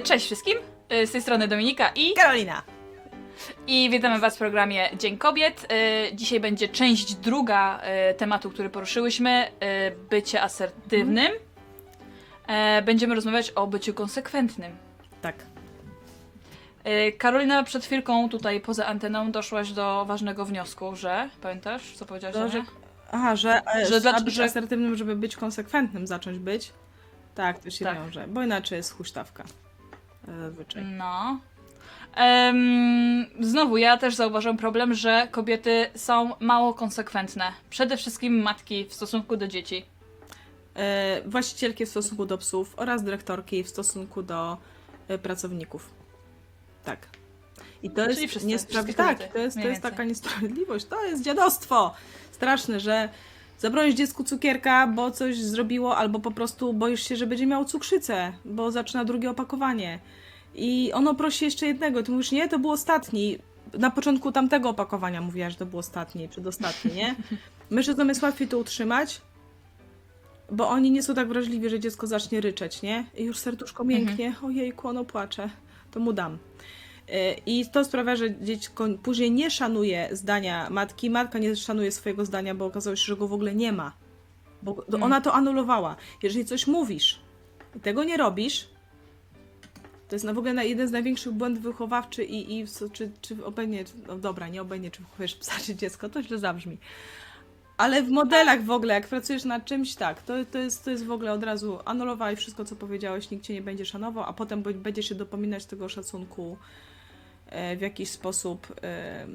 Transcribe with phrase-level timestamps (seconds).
[0.00, 0.58] E, Cześć wszystkim,
[0.88, 2.62] E, z tej strony Dominika i, Karolina.
[3.66, 5.66] i witamy Was w programie Dzień Kobiet.
[5.72, 11.32] E, Dzisiaj będzie część druga e, tematu, który poruszyłyśmy, e, bycie asertywnym.
[12.46, 14.76] E, Będziemy rozmawiać o byciu konsekwentnym.
[15.22, 15.34] Tak.
[16.84, 22.34] E, Karolina, przed chwilką tutaj poza anteną doszłaś do ważnego wniosku, że, pamiętasz, co powiedziałaś?
[22.36, 22.62] To, o że,
[23.12, 26.72] aha, że, Że że dla, być że- asertywnym, żeby być konsekwentnym, zacząć być.
[27.34, 27.94] Tak, to się Tak.
[27.98, 29.44] wiąże, bo inaczej jest huśtawka.
[30.76, 30.80] E.
[30.80, 31.40] No.
[32.14, 37.52] Em, znowu, ja też zauważam problem, że kobiety są mało konsekwentne.
[37.70, 39.84] Przede wszystkim matki w stosunku do dzieci.
[40.74, 44.56] E, właścicielki w stosunku do psów oraz dyrektorki w stosunku do
[45.08, 45.90] e, pracowników.
[46.84, 47.06] Tak.
[47.82, 48.96] I to Czyli jest wszyscy, wszystkie niesprawiedliwość.
[48.96, 49.90] Tak, kobiety, to jest, to mniej jest więcej.
[49.90, 50.84] taka niesprawiedliwość.
[50.84, 51.94] To jest dziadostwo.
[52.32, 53.08] Straszne, że
[53.60, 58.32] zabronisz dziecku cukierka, bo coś zrobiło, albo po prostu boisz się, że będzie miał cukrzycę,
[58.44, 59.98] bo zaczyna drugie opakowanie.
[60.54, 62.02] I ono prosi jeszcze jednego.
[62.02, 63.38] Ty mówisz, nie, to był ostatni.
[63.78, 67.14] Na początku tamtego opakowania mówiła, że to był ostatni, przedostatni, nie?
[67.70, 69.20] Mężczyznom jest łatwiej to utrzymać,
[70.50, 73.04] bo oni nie są tak wrażliwi, że dziecko zacznie ryczeć, nie?
[73.16, 75.50] I już serduszko mięknie, ojejku, ono płacze,
[75.90, 76.38] to mu dam.
[77.46, 82.54] I to sprawia, że dziecko później nie szanuje zdania matki, matka nie szanuje swojego zdania,
[82.54, 83.92] bo okazało się, że go w ogóle nie ma.
[84.62, 85.02] Bo Mm.
[85.02, 85.96] ona to anulowała.
[86.22, 87.20] Jeżeli coś mówisz
[87.76, 88.68] i tego nie robisz,
[90.08, 93.84] to jest na w ogóle jeden z największych błędów wychowawczy i, i czy, czy obejmie,
[94.06, 96.78] no dobra, nie obejmie, czy wychowujesz psa czy dziecko, to źle zabrzmi.
[97.76, 101.04] Ale w modelach w ogóle, jak pracujesz nad czymś, tak, to, to, jest, to jest
[101.06, 104.62] w ogóle od razu anulowałeś wszystko, co powiedziałeś, nikt cię nie będzie szanował, a potem
[104.62, 106.56] b- będzie się dopominać tego szacunku
[107.76, 109.26] w jakiś sposób e,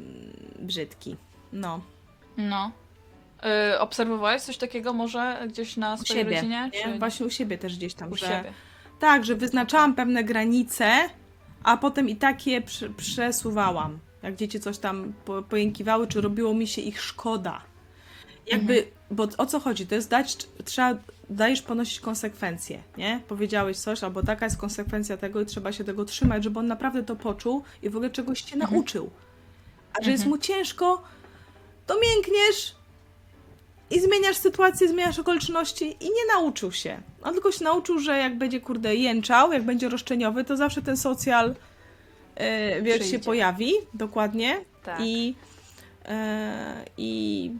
[0.60, 1.16] brzydki.
[1.54, 1.82] No.
[2.38, 2.72] No.
[3.74, 6.70] Y, obserwowałeś coś takiego może gdzieś na U swojej siebie, rodzinie?
[6.74, 6.84] nie?
[6.94, 7.00] Czy...
[7.00, 8.26] Właśnie u siebie też gdzieś tam, u że...
[8.28, 8.54] siebie.
[9.00, 11.10] Tak, że wyznaczałam pewne granice,
[11.64, 14.00] a potem i tak je prze- przesuwałam.
[14.24, 17.62] Jak dzieci coś tam po, pojękiwały, czy robiło mi się ich szkoda.
[18.48, 19.88] Jakby, bo o co chodzi?
[19.88, 20.96] To jest dać, trzeba,
[21.30, 23.22] dajesz ponosić konsekwencje, nie?
[23.28, 27.04] Powiedziałeś coś, albo taka jest konsekwencja tego i trzeba się tego trzymać, żeby on naprawdę
[27.04, 29.10] to poczuł i w ogóle czegoś cię nauczył.
[30.00, 31.04] A że jest mu ciężko,
[31.88, 32.76] to miękniesz
[33.90, 37.02] i zmieniasz sytuację, zmieniasz okoliczności i nie nauczył się.
[37.24, 40.98] On tylko się nauczył, że jak będzie, kurde, jęczał, jak będzie roszczeniowy, to zawsze ten
[40.98, 41.56] socjal
[42.36, 44.66] e, wiesz, się pojawi, dokładnie.
[44.84, 45.00] Tak.
[45.02, 45.36] I,
[46.06, 47.52] e, i,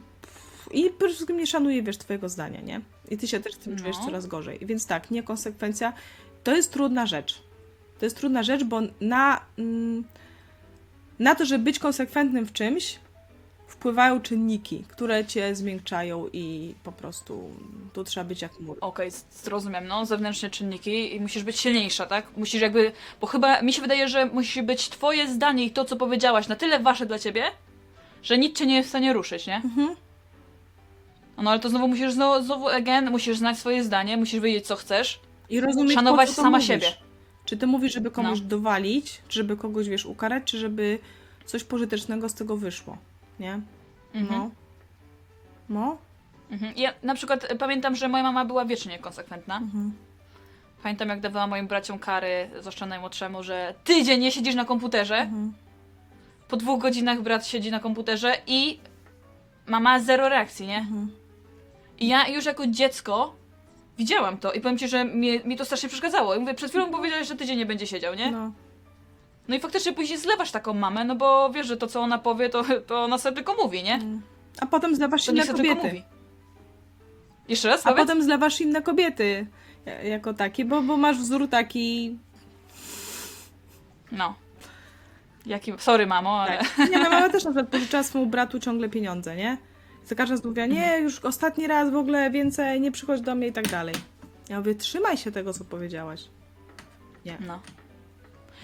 [0.72, 2.80] I przede wszystkim nie szanuje, wiesz, twojego zdania, nie?
[3.10, 3.78] I ty się też z tym No.
[3.80, 4.58] czujesz coraz gorzej.
[4.62, 5.92] Więc tak, niekonsekwencja
[6.44, 7.42] to jest trudna rzecz.
[7.98, 10.04] To jest trudna rzecz, bo na, mm,
[11.18, 12.98] na to, żeby być konsekwentnym w czymś,
[13.68, 17.50] wpływają czynniki, które cię zmiękczają i po prostu
[17.92, 18.78] tu trzeba być jak mur.
[18.80, 22.36] Okej, z- zrozumiem, no, zewnętrzne czynniki i musisz być silniejsza, tak?
[22.36, 25.96] Musisz jakby, bo chyba mi się wydaje, że musi być twoje zdanie i to, co
[25.96, 27.44] powiedziałaś, na tyle wasze dla ciebie,
[28.22, 29.56] że nic cię nie jest w stanie ruszyć, nie?
[29.56, 29.96] Mhm.
[31.42, 34.76] No ale to znowu musisz, znowu, znowu again, musisz znać swoje zdanie, musisz wiedzieć, co
[34.76, 36.68] chcesz, I rozumieć, szanować po co to sama mówisz.
[36.68, 36.86] siebie.
[37.44, 38.46] Czy ty mówisz, żeby komuś No.
[38.46, 40.98] dowalić, czy żeby kogoś, wiesz, ukarać, czy żeby
[41.44, 42.96] coś pożytecznego z tego wyszło,
[43.40, 43.60] nie?
[44.14, 44.40] Mhm.
[44.40, 44.50] No.
[45.68, 45.96] No.
[46.50, 46.72] Mhm.
[46.76, 49.56] Ja na przykład e, pamiętam, że moja mama była wiecznie niekonsekwentna.
[49.56, 49.92] Mhm.
[50.82, 55.16] Pamiętam, jak dawała moim braciom kary, zwłaszcza najmłodszemu, że tydzień nie siedzisz na komputerze.
[55.16, 55.52] Mhm.
[56.48, 58.78] Po dwóch godzinach brat siedzi na komputerze i
[59.66, 60.78] mama zero reakcji, nie?
[60.78, 61.10] Mhm.
[61.98, 63.34] I ja już jako dziecko
[63.98, 66.34] widziałam to i powiem ci, że mi, mi to strasznie przeszkadzało.
[66.34, 68.30] I mówię, przed chwilą powiedziałeś, że tydzień nie będzie siedział, nie?
[68.30, 68.52] No.
[69.48, 69.56] No.
[69.56, 72.64] i faktycznie później zlewasz taką mamę, no bo wiesz, że to co ona powie, to,
[72.86, 74.00] to ona sobie tylko mówi, nie?
[74.60, 75.96] A potem zlewasz To inne niech sobie tylko kobiety.
[75.96, 76.16] mówi.
[77.48, 78.06] Jeszcze raz A powiedz?
[78.06, 79.46] potem zlewasz inne kobiety
[79.86, 82.18] ja- jako takie, bo, bo masz wzór taki...
[84.12, 84.34] No.
[85.46, 85.72] Jaki...
[85.78, 86.58] Sorry, mamo, ale...
[86.58, 86.90] Tak.
[86.90, 89.56] Nie, no mama też na przykład pożyczała swojemu bratu ciągle pieniądze, nie?
[90.06, 93.46] Za każdym razem mówiła, nie, już ostatni raz w ogóle więcej, nie przychodź do mnie
[93.46, 93.94] i tak dalej.
[94.48, 96.24] Ja mówię, trzymaj się tego, co powiedziałaś.
[97.24, 97.60] Nie, No.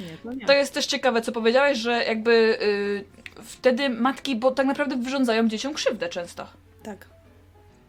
[0.01, 0.47] nie, to nie.
[0.47, 2.33] To jest też ciekawe, co powiedziałeś, że jakby
[2.63, 3.05] y,
[3.45, 6.47] wtedy matki, bo tak naprawdę wyrządzają dzieciom krzywdę często.
[6.83, 7.07] Tak,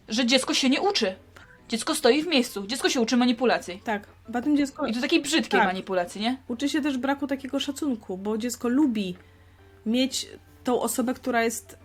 [0.10, 1.16] Że dziecko się nie uczy.
[1.70, 2.68] Dziecko stoi w miejscu.
[2.68, 3.82] Dziecko się uczy manipulacji.
[3.84, 4.08] tak.
[4.34, 5.68] Potem dziecko I to takiej brzydkiej Tak.
[5.68, 6.38] manipulacji, nie?
[6.48, 9.16] uczy się też braku takiego szacunku, bo dziecko lubi
[9.86, 10.28] mieć
[10.64, 11.78] tą osobę, która jest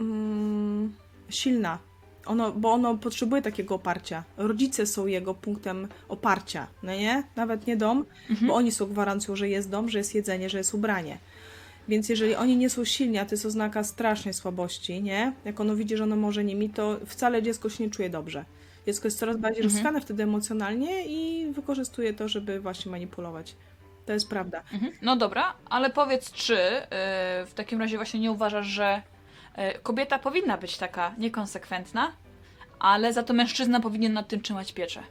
[0.00, 0.94] mm,
[1.30, 1.78] silna.
[2.26, 4.24] Ono, bo ono potrzebuje takiego oparcia.
[4.36, 7.22] Rodzice są jego punktem oparcia, no nie?
[7.36, 8.04] Nawet nie dom,
[8.40, 11.18] bo oni są gwarancją, że jest dom, że jest jedzenie, że jest ubranie.
[11.88, 15.32] Więc jeżeli oni nie są silni, a to jest oznaka strasznej słabości, nie?
[15.44, 18.44] Jak ono widzi, że ono może nimi, to wcale dziecko się nie czuje dobrze.
[18.86, 19.74] Dziecko jest coraz bardziej Mhm.
[19.74, 23.56] rozchwiane wtedy emocjonalnie i wykorzystuje to, żeby właśnie manipulować.
[24.06, 24.62] To jest prawda.
[24.72, 24.92] Mhm.
[25.02, 26.86] No dobra, ale powiedz, czy y,
[27.46, 29.02] w takim razie właśnie nie uważasz, że
[29.82, 32.12] kobieta powinna być taka niekonsekwentna,
[32.78, 35.02] ale za to mężczyzna powinien nad tym trzymać pieczę?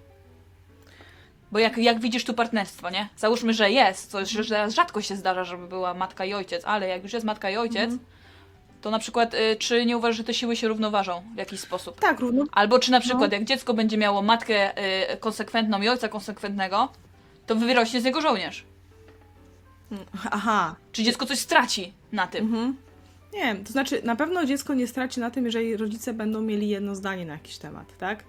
[1.52, 3.10] Bo jak, jak widzisz tu partnerstwo, nie?
[3.18, 6.88] Załóżmy, że jest, co że teraz rzadko się zdarza, żeby była matka i ojciec, ale
[6.88, 8.00] jak już jest matka i ojciec, Mhm.
[8.82, 12.00] to na przykład, y, czy nie uważasz, że te siły się równoważą w jakiś sposób?
[12.00, 12.44] Tak, równo.
[12.52, 13.38] Albo czy na przykład, No.
[13.38, 14.78] jak dziecko będzie miało matkę
[15.14, 16.90] y, konsekwentną i ojca konsekwentnego,
[17.46, 18.66] to wyrośnie z niego żołnierz.
[20.32, 20.76] Aha.
[20.92, 22.46] Czy dziecko coś straci na tym?
[22.46, 22.78] Mhm.
[23.38, 26.70] Nie wiem, to znaczy na pewno dziecko nie straci na tym, jeżeli rodzice będą mieli
[26.70, 28.24] jedno zdanie na jakiś temat, tak?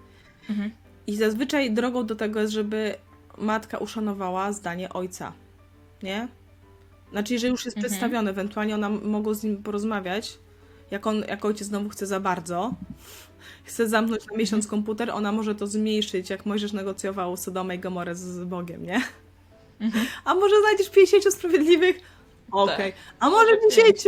[0.50, 0.70] Mhm.
[1.06, 2.94] I zazwyczaj drogą do tego jest, żeby
[3.38, 5.32] matka uszanowała zdanie ojca,
[6.02, 6.28] nie?
[7.10, 7.90] Znaczy, jeżeli już jest Mhm.
[7.90, 10.38] przedstawione, ewentualnie ona mogą z nim porozmawiać,
[10.90, 12.74] jak on, jak ojciec znowu chce za bardzo,
[13.64, 14.70] chce zamknąć na miesiąc Mhm.
[14.70, 19.02] komputer, ona może to zmniejszyć, jak Mojżesz negocjował Sodomę i Gomorę z, z Bogiem, nie?
[19.80, 20.06] Mhm.
[20.24, 21.96] A może znajdziesz 50 sprawiedliwych?
[22.50, 22.92] Okej.
[22.92, 23.00] Tak.
[23.20, 24.04] A może 10?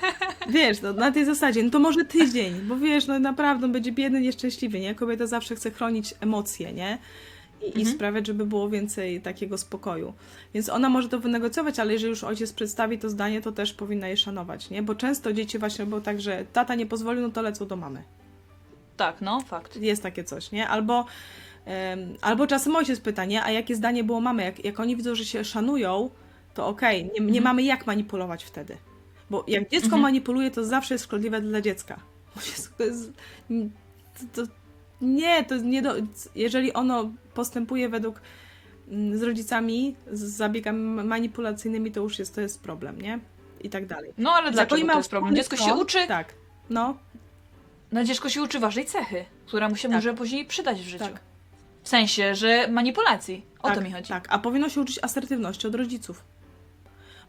[0.48, 3.92] Wiesz, no, na tej zasadzie, no to może tydzień, bo wiesz, no naprawdę on będzie
[3.92, 4.94] biedny, nieszczęśliwy, nie?
[4.94, 6.98] Kobieta zawsze chce chronić emocje, nie?
[7.62, 7.86] I, i Mhm.
[7.96, 10.12] sprawiać, żeby było więcej takiego spokoju.
[10.54, 14.08] Więc ona może to wynegocjować, ale jeżeli już ojciec przedstawi to zdanie, to też powinna
[14.08, 14.82] je szanować, nie?
[14.82, 18.02] Bo często dzieci właśnie robią tak, że tata nie pozwolił, no to lecą do mamy.
[18.96, 19.76] Tak, no, fakt.
[19.76, 20.68] Jest takie coś, nie?
[20.68, 21.04] Albo,
[21.64, 23.42] em, albo czasem ojciec pyta, nie?
[23.44, 24.44] A jakie zdanie było mamy?
[24.44, 26.10] Jak, jak oni widzą, że się szanują,
[26.60, 27.44] to okej, nie, nie Mhm.
[27.44, 28.76] mamy jak manipulować wtedy.
[29.30, 30.02] Bo jak dziecko Mhm.
[30.02, 32.00] manipuluje, to zawsze jest szkodliwe dla dziecka.
[32.34, 32.40] To
[32.84, 33.12] jest,
[34.34, 34.52] to, to,
[35.00, 35.94] nie, to nie do,
[36.34, 38.20] jeżeli ono postępuje według
[38.88, 43.18] mm, z rodzicami, z zabiegami manipulacyjnymi, to już jest, to jest problem, nie?
[43.60, 44.12] I tak dalej.
[44.18, 45.36] No, ale dlaczego to jest problem?
[45.36, 46.34] Dziecko się uczy, Tak.
[46.70, 46.96] No,
[47.92, 49.94] no dziecko się uczy ważnej cechy, która mu się Tak.
[49.94, 51.04] może później przydać w życiu.
[51.04, 51.20] tak.
[51.82, 53.44] W sensie, że manipulacji.
[53.62, 54.08] O tak, to mi chodzi.
[54.08, 56.24] Tak, a powinno się uczyć asertywności od rodziców.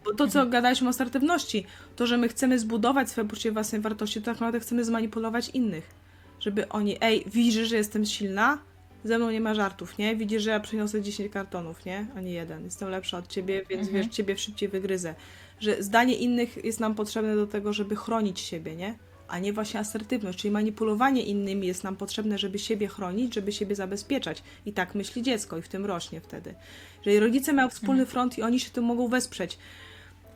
[0.06, 0.50] Bo to, co Mhm.
[0.50, 1.65] gadaliśmy o asertywności,
[1.95, 5.89] to, że my chcemy zbudować swoje poczucie własnej wartości, to tak naprawdę chcemy zmanipulować innych.
[6.39, 8.57] Żeby oni, ej, widzisz, że jestem silna?
[9.03, 10.15] Ze mną nie ma żartów, nie?
[10.15, 12.07] Widzisz, że ja przyniosę 10 kartonów, nie?
[12.15, 12.63] A nie jeden.
[12.63, 14.03] Jestem lepsza od ciebie, więc Mhm.
[14.03, 15.15] wiesz, ciebie szybciej wygryzę.
[15.59, 18.95] Że zdanie innych jest nam potrzebne do tego, żeby chronić siebie, nie?
[19.27, 23.75] A nie właśnie asertywność, czyli manipulowanie innymi jest nam potrzebne, żeby siebie chronić, żeby siebie
[23.75, 24.44] zabezpieczać.
[24.65, 26.53] I tak myśli dziecko i w tym rośnie wtedy.
[27.06, 29.57] Jeżeli rodzice mają wspólny front i oni się tym mogą wesprzeć,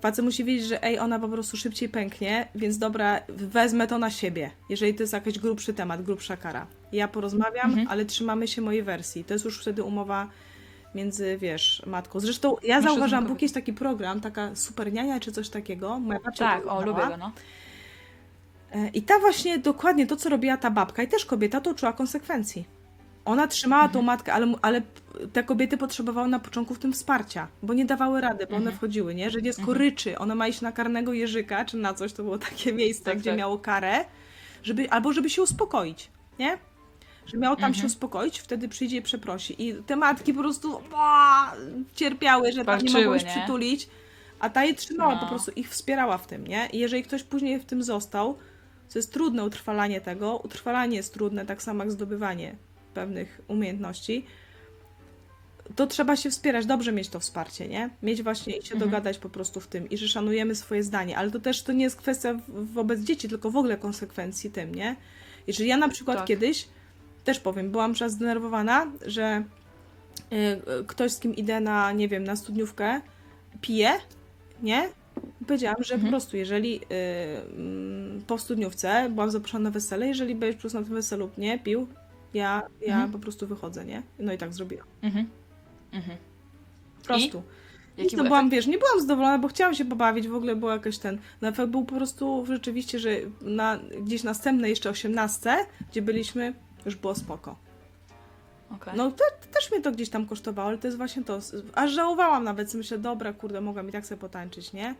[0.05, 4.09] facet musi wiedzieć, że ej, ona po prostu szybciej pęknie, więc dobra, wezmę to na
[4.09, 6.67] siebie, jeżeli to jest jakiś grubszy temat, grubsza kara.
[6.91, 7.87] Ja porozmawiam, Mhm.
[7.87, 9.23] ale trzymamy się mojej wersji.
[9.23, 10.27] To jest już wtedy umowa
[10.95, 12.19] między, wiesz, matką.
[12.19, 15.99] Zresztą ja zauważam, był kiedyś taki program, taka super niania czy coś takiego.
[15.99, 17.31] Moja babcia Tak, o, lubię go, no.
[18.71, 21.93] E, I ta właśnie dokładnie to, co robiła ta babka, i też kobieta, to czuła
[21.93, 22.65] konsekwencji.
[23.25, 24.05] Ona trzymała tą Mhm.
[24.05, 24.81] matkę, ale, ale
[25.33, 28.77] te kobiety potrzebowały na początku w tym wsparcia, bo nie dawały rady, bo one Mhm.
[28.77, 29.29] wchodziły, nie?
[29.29, 29.77] Że dziecko Mhm.
[29.77, 33.19] ryczy, ona ma iść na karnego jeżyka, czy na coś, to było takie miejsce, Tak,
[33.19, 33.39] gdzie tak.
[33.39, 34.05] miało karę,
[34.63, 36.09] żeby, albo żeby się uspokoić,
[36.39, 36.57] nie?
[37.25, 37.87] Że miało tam się Mhm.
[37.87, 39.67] uspokoić, wtedy przyjdzie i przeprosi.
[39.67, 41.53] I te matki po prostu ba,
[41.95, 43.89] cierpiały, że tam nie Walczyły, mogły się przytulić,
[44.39, 45.19] a ta je trzymała, No.
[45.21, 46.69] po prostu ich wspierała w tym, nie?
[46.73, 48.37] I jeżeli ktoś później w tym został,
[48.93, 50.37] to jest trudne utrwalanie tego.
[50.37, 52.55] Utrwalanie jest trudne, tak samo jak zdobywanie
[52.93, 54.25] pewnych umiejętności.
[55.75, 57.89] To trzeba się wspierać, dobrze mieć to wsparcie, nie?
[58.03, 58.91] Mieć właśnie i się Mhm.
[58.91, 61.83] dogadać po prostu w tym i że szanujemy swoje zdanie, ale to też to nie
[61.83, 64.95] jest kwestia wobec dzieci, tylko w ogóle konsekwencji tym, nie?
[65.47, 66.27] Jeżeli ja na przykład Tak.
[66.27, 66.67] kiedyś,
[67.23, 69.43] też powiem, byłam czas zdenerwowana, że
[70.33, 73.01] y, ktoś z kim idę na, nie wiem, na studniówkę,
[73.61, 73.91] pije,
[74.63, 74.89] nie?
[75.47, 76.11] Powiedziałam, że po Mhm.
[76.11, 76.85] prostu jeżeli y,
[77.57, 81.59] mm, po studniówce byłam zaproszona na wesele, jeżeli będziesz po prostu na tym weselu nie
[81.59, 81.87] pił,
[82.33, 83.11] ja, ja Mhm.
[83.11, 84.01] po prostu wychodzę, nie?
[84.19, 84.87] No i tak zrobiłam.
[85.01, 85.29] Mhm.
[85.95, 86.17] Mhm.
[86.99, 87.43] Po prostu.
[87.97, 90.97] I to byłam, wiesz, nie byłam zadowolona, bo chciałam się pobawić, w ogóle był jakiś
[90.97, 93.09] ten, no efekt był po prostu rzeczywiście, że
[93.41, 95.57] na, gdzieś następne jeszcze osiemnastce,
[95.91, 96.53] gdzie byliśmy,
[96.85, 97.55] już było spoko.
[98.71, 98.93] Okej.
[98.97, 101.39] No to, to też mnie to gdzieś tam kosztowało, ale to jest właśnie to.
[101.73, 104.95] Aż żałowałam nawet, sobie myślę, dobra, kurde, mogłam i tak sobie potańczyć, nie?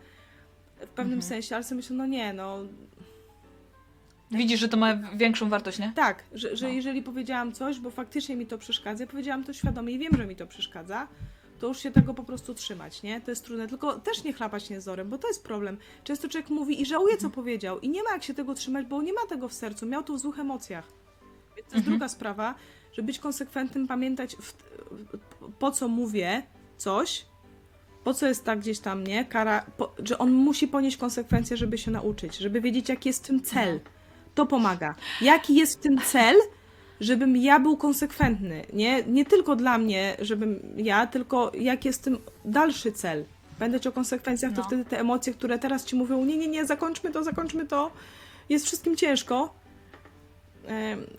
[0.76, 1.22] W pewnym Mhm.
[1.22, 2.60] sensie, ale sobie myślę, no nie, no
[4.32, 5.92] Widzisz, że to ma większą wartość, nie?
[5.96, 6.74] tak, że, że No.
[6.74, 10.36] jeżeli powiedziałam coś, bo faktycznie mi to przeszkadza, powiedziałam to świadomie i wiem, że mi
[10.36, 11.08] to przeszkadza,
[11.60, 13.22] to już się tego po prostu trzymać, nie?
[13.22, 15.78] To jest trudne, tylko też nie chlapać niezorem, bo to jest problem.
[16.04, 19.02] Często człowiek mówi i żałuje, co powiedział i nie ma jak się tego trzymać, bo
[19.02, 20.86] nie ma tego w sercu, miał to w złych emocjach.
[21.56, 21.86] Więc to jest Mhm.
[21.86, 22.56] druga sprawa,
[22.94, 24.54] żeby być konsekwentnym, pamiętać w,
[25.60, 26.44] po co mówię
[26.78, 27.26] coś,
[28.04, 29.26] po co jest tak gdzieś tam, nie?
[29.26, 33.28] Kara, po, że on musi ponieść konsekwencje, żeby się nauczyć, żeby wiedzieć, jaki jest w
[33.28, 33.80] tym cel.
[34.36, 34.96] To pomaga.
[35.22, 36.36] Jaki jest w tym cel,
[37.02, 38.66] żebym ja był konsekwentny.
[38.74, 43.26] Nie, nie tylko dla mnie, żebym ja, tylko jaki jest w tym dalszy cel.
[43.60, 44.68] Pamiętać o konsekwencjach, to No.
[44.68, 47.92] wtedy te emocje, które teraz ci mówią, nie, nie, nie, zakończmy to, zakończmy to,
[48.50, 49.54] jest wszystkim ciężko.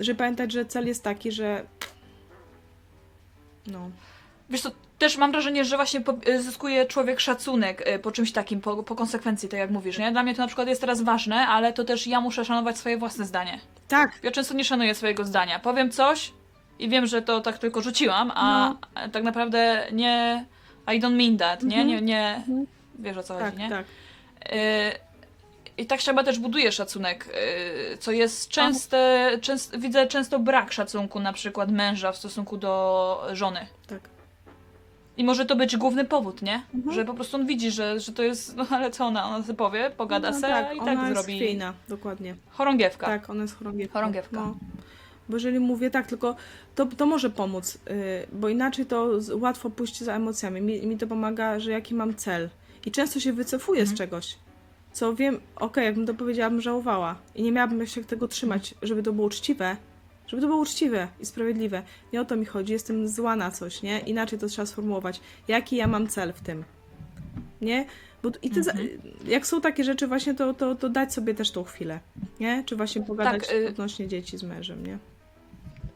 [0.00, 1.66] Że pamiętać, że cel jest taki, że
[3.66, 3.90] no,
[4.50, 8.32] Wiesz co, też mam wrażenie, że właśnie po, y, zyskuje człowiek szacunek y, po czymś
[8.32, 10.12] takim, po, po konsekwencji, tak jak mówisz, nie?
[10.12, 12.96] Dla mnie to na przykład jest teraz ważne, ale to też ja muszę szanować swoje
[12.98, 13.60] własne zdanie.
[13.88, 15.58] tak, Ja często nie szanuję swojego zdania.
[15.58, 16.32] Powiem coś
[16.78, 19.08] i wiem, że to tak tylko rzuciłam, a No.
[19.12, 20.44] tak naprawdę nie...
[20.94, 21.76] I don't mean that, nie?
[21.80, 21.88] Mhm.
[21.88, 22.34] Nie, nie...
[22.36, 22.66] Mhm.
[22.98, 23.68] Wiesz o co tak, chodzi, nie?
[23.70, 23.84] tak.
[24.52, 24.56] Y,
[25.78, 27.26] I tak się chyba też buduje szacunek,
[28.00, 33.66] co jest częste, częst, widzę często brak szacunku na przykład męża w stosunku do żony.
[33.86, 34.00] tak.
[35.16, 36.62] I może to być główny powód, nie?
[36.74, 36.94] Mhm.
[36.94, 39.54] Że po prostu on widzi, że, że to jest, no ale co ona, ona sobie
[39.54, 42.34] powie, pogada no, se tak, i ona tak jest zrobi chwiejna, dokładnie.
[42.50, 43.06] chorągiewka.
[43.06, 43.92] Tak, ona jest chorągiewką.
[43.92, 44.36] Chorągiewka.
[44.40, 44.56] No.
[45.28, 46.36] Bo jeżeli mówię tak, tylko
[46.74, 47.92] to, to może pomóc, yy,
[48.32, 50.60] bo inaczej to z, łatwo pójść za emocjami.
[50.60, 52.50] Mi, mi to pomaga, że jaki mam cel.
[52.86, 53.96] I często się wycofuję Mhm.
[53.96, 54.36] z czegoś,
[54.92, 57.16] co wiem, okej, jakbym to powiedziała, bym żałowała.
[57.34, 59.76] I nie miałabym się tego trzymać, żeby to było uczciwe.
[60.26, 61.82] Żeby to było uczciwe i sprawiedliwe.
[62.12, 63.98] Nie o to mi chodzi, jestem zła na coś, nie?
[63.98, 65.20] Inaczej to trzeba sformułować.
[65.48, 66.64] Jaki ja mam cel w tym?
[67.60, 67.86] Nie?
[68.22, 68.88] Bo i ty, Mhm.
[69.26, 72.00] jak są takie rzeczy właśnie, to, to, to dać sobie też tą chwilę,
[72.40, 72.62] nie?
[72.66, 74.98] Czy właśnie pogadać Tak, odnośnie dzieci z mężem, nie?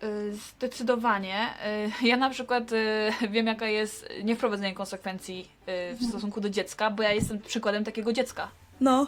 [0.08, 1.49] Y, Zdecydowanie.
[2.02, 2.70] Y, Ja na przykład
[3.30, 5.96] wiem, jaka jest niewprowadzenie konsekwencji y, Mhm.
[5.99, 8.49] w stosunku do dziecka, bo ja jestem przykładem takiego dziecka.
[8.80, 9.06] No.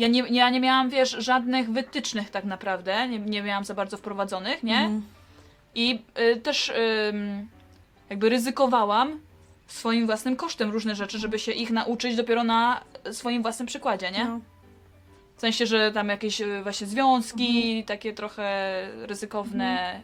[0.00, 3.96] Ja nie, ja nie miałam, wiesz, żadnych wytycznych tak naprawdę, nie, nie miałam za bardzo
[3.96, 4.78] wprowadzonych, nie?
[4.78, 5.02] Mhm.
[5.74, 6.02] I
[6.32, 6.72] y, też
[7.08, 7.48] ym,
[8.10, 9.20] jakby ryzykowałam
[9.66, 12.80] swoim własnym kosztem różne rzeczy, żeby się ich nauczyć dopiero na
[13.12, 14.24] swoim własnym przykładzie, nie?
[14.24, 14.40] No.
[15.36, 17.84] W sensie, że tam jakieś y, właśnie związki, Mhm.
[17.84, 18.72] takie trochę
[19.06, 20.00] ryzykowne.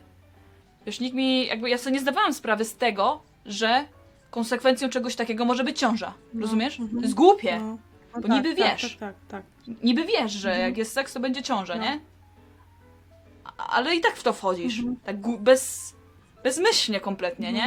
[0.86, 3.84] Wiesz, nikt mi, jakby ja sobie nie zdawałam sprawy z tego, że
[4.30, 6.14] konsekwencją czegoś takiego może być ciąża.
[6.34, 6.80] No, Rozumiesz?
[6.80, 6.98] mhm.
[6.98, 7.58] To jest głupie.
[7.58, 7.78] No.
[8.16, 8.96] No Bo tak, niby tak, wiesz.
[8.96, 9.74] Tak, tak, tak.
[9.82, 10.68] Niby wiesz, że Mhm.
[10.68, 11.82] jak jest seks, to będzie ciąża, No.
[11.82, 12.00] nie?
[13.58, 14.78] Ale i tak w to wchodzisz.
[14.78, 14.96] Mhm.
[15.04, 15.94] Tak bez,
[16.44, 17.66] bezmyślnie kompletnie, Mhm.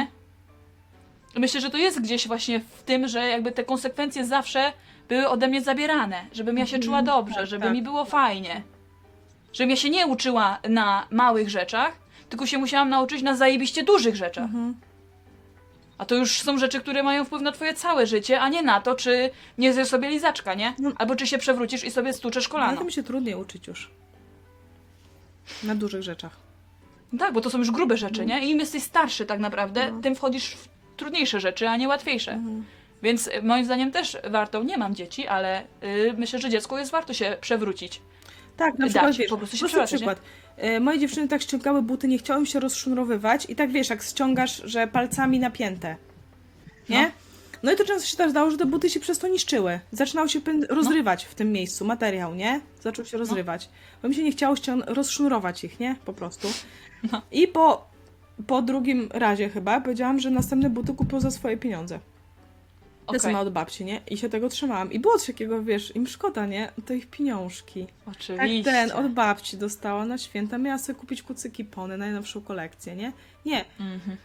[1.34, 1.40] nie?
[1.40, 4.72] Myślę, że to jest gdzieś właśnie w tym, że jakby te konsekwencje zawsze
[5.08, 6.82] były ode mnie zabierane, żebym ja się Mhm.
[6.82, 7.72] czuła dobrze, Tak, żeby tak.
[7.74, 8.62] mi było fajnie.
[9.52, 11.92] Żebym ja się nie uczyła na małych rzeczach,
[12.28, 14.44] tylko się musiałam nauczyć na zajebiście dużych rzeczach.
[14.44, 14.74] Mhm.
[16.00, 18.80] A to już są rzeczy, które mają wpływ na twoje całe życie, a nie na
[18.80, 20.74] to, czy nie zjesz sobie lizaczka, nie?
[20.78, 20.92] No.
[20.98, 22.78] Albo czy się przewrócisz i sobie stłuczesz Ale kolano.
[22.78, 23.90] to mi się trudniej uczyć już.
[25.64, 26.36] Na dużych rzeczach.
[27.18, 28.46] Tak, bo to są już grube rzeczy, nie?
[28.46, 30.00] I im jesteś starszy tak naprawdę, No.
[30.02, 32.32] tym wchodzisz w trudniejsze rzeczy, a nie łatwiejsze.
[32.32, 32.64] Mhm.
[33.02, 36.90] Więc y, moim zdaniem też warto, nie mam dzieci, ale y, myślę, że dziecku jest
[36.92, 38.00] warto się przewrócić.
[38.56, 40.18] Tak, na Dać, przykład, wiesz, po prostu się przełatać, przykład.
[40.18, 40.20] E,
[40.80, 44.62] Moje dziewczyny tak ściągały buty, nie chciały im się rozsznurowywać i tak wiesz, jak ściągasz,
[44.64, 45.96] że palcami napięte.
[46.88, 47.02] Nie?
[47.02, 47.10] No.
[47.62, 49.80] No, i to często się tak zdało, że te buty się przez to niszczyły.
[49.92, 52.60] Zaczynało się pę- rozrywać w tym miejscu, materiał, nie?
[52.82, 53.68] Zaczął się rozrywać.
[54.02, 55.96] Bo mi się nie chciało rozsznurować ich, nie?
[56.04, 56.48] Po prostu.
[57.12, 57.22] No.
[57.32, 57.88] I po,
[58.46, 61.98] po drugim razie chyba powiedziałam, że następne buty kupią za swoje pieniądze.
[63.00, 64.00] Te Okej, same od babci, nie?
[64.06, 64.92] I się tego trzymałam.
[64.92, 66.72] I było coś takiego, wiesz, im szkoda, nie?
[66.86, 67.86] To ich pieniążki.
[67.86, 68.64] Tak oczywiście.
[68.64, 70.58] ten od babci dostała na święta.
[70.58, 73.12] Miała sobie kupić kucyki pony, najnowszą kolekcję, nie?
[73.44, 73.64] Nie.
[73.80, 74.16] Mhm.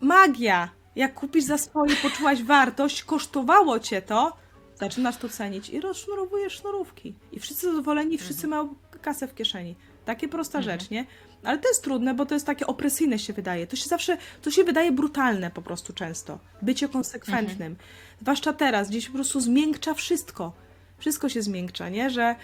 [0.00, 0.68] Magia!
[0.96, 4.36] Jak kupisz za swoje, poczułaś wartość, kosztowało cię to,
[4.74, 7.14] zaczynasz to cenić i rozsznurowujesz sznurówki.
[7.32, 9.76] I wszyscy zadowoleni, wszyscy mają kasę w kieszeni.
[10.08, 10.80] Takie prosta Mhm.
[10.80, 11.06] rzecz, nie?
[11.44, 13.66] Ale to jest trudne, bo to jest takie opresyjne się wydaje.
[13.66, 16.38] To się zawsze, to się wydaje brutalne po prostu często.
[16.62, 17.76] Bycie konsekwentnym.
[18.20, 20.52] Zwłaszcza teraz, gdzieś po prostu zmiękcza wszystko.
[20.98, 22.10] Wszystko się zmiękcza, nie?
[22.10, 22.36] Że